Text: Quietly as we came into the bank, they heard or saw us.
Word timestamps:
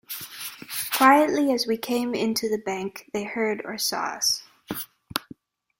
Quietly 0.93 1.51
as 1.53 1.67
we 1.67 1.77
came 1.77 2.15
into 2.15 2.49
the 2.49 2.57
bank, 2.57 3.11
they 3.13 3.23
heard 3.23 3.61
or 3.63 3.77
saw 3.77 4.15
us. 4.17 4.41